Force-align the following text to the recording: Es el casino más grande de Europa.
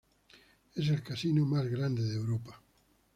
Es 0.73 0.89
el 0.89 1.03
casino 1.03 1.45
más 1.45 1.67
grande 1.67 2.01
de 2.01 2.15
Europa. 2.15 2.59